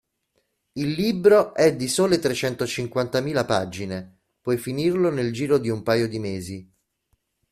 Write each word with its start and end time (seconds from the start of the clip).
Il 0.79 0.93
libro 0.93 1.53
è 1.53 1.75
di 1.75 1.87
sole 1.87 2.17
trecentocinquantamila 2.17 3.45
pagine, 3.45 4.21
puoi 4.41 4.57
finirlo 4.57 5.11
nel 5.11 5.31
giro 5.31 5.59
di 5.59 5.69
un 5.69 5.83
paio 5.83 6.07
di 6.07 6.17
mesi. 6.17 6.73